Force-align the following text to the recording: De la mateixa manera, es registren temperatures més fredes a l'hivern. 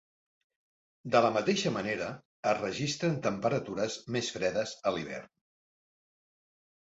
De 1.15 1.19
la 1.25 1.29
mateixa 1.35 1.71
manera, 1.75 2.07
es 2.53 2.57
registren 2.61 3.19
temperatures 3.27 3.99
més 4.17 4.31
fredes 4.39 4.75
a 4.81 4.95
l'hivern. 4.97 5.31